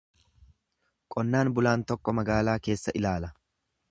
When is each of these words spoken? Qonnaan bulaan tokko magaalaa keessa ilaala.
Qonnaan 1.15 1.51
bulaan 1.59 1.85
tokko 1.93 2.17
magaalaa 2.21 2.57
keessa 2.69 2.97
ilaala. 3.03 3.33